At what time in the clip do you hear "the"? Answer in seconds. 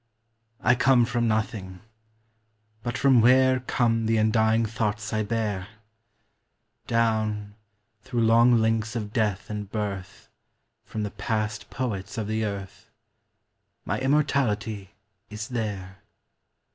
4.07-4.17, 11.03-11.11, 12.25-12.43